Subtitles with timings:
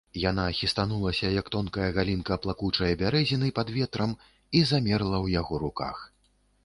[0.29, 4.17] Яна хістанулася, як тонкая галінка плакучае бярэзіны пад ветрам,
[4.61, 5.97] і замерла ў яго руках.